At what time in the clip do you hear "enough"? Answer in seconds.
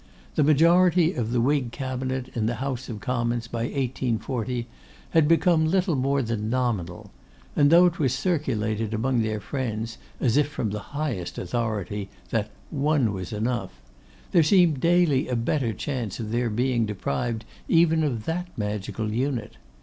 13.31-13.79